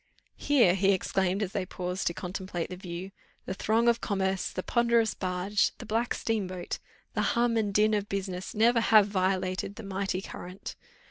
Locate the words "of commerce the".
3.87-4.63